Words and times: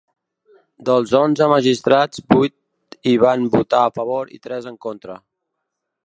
Dels 0.89 1.11
onze 1.17 1.47
magistrats, 1.51 2.23
vuit 2.33 3.05
hi 3.11 3.13
han 3.33 3.45
votat 3.57 3.77
a 3.81 3.95
favor 3.99 4.33
i 4.39 4.41
tres 4.47 4.69
en 4.73 4.79
contra. 4.87 5.19